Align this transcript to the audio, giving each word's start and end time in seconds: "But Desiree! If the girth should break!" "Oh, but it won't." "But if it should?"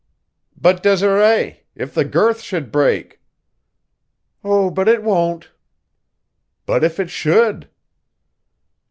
"But 0.59 0.81
Desiree! 0.81 1.61
If 1.75 1.93
the 1.93 2.03
girth 2.03 2.41
should 2.41 2.71
break!" 2.71 3.21
"Oh, 4.43 4.71
but 4.71 4.87
it 4.87 5.03
won't." 5.03 5.49
"But 6.65 6.83
if 6.83 6.99
it 6.99 7.11
should?" 7.11 7.69